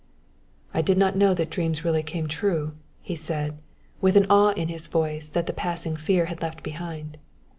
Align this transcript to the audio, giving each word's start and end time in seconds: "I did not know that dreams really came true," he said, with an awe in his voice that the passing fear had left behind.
"I 0.73 0.81
did 0.81 0.97
not 0.97 1.15
know 1.15 1.35
that 1.35 1.51
dreams 1.51 1.85
really 1.85 2.01
came 2.01 2.27
true," 2.27 2.73
he 3.01 3.15
said, 3.15 3.59
with 4.01 4.15
an 4.17 4.25
awe 4.31 4.49
in 4.53 4.67
his 4.67 4.87
voice 4.87 5.29
that 5.29 5.45
the 5.45 5.53
passing 5.53 5.95
fear 5.95 6.25
had 6.25 6.41
left 6.41 6.63
behind. 6.63 7.19